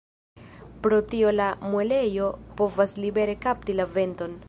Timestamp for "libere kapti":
3.05-3.81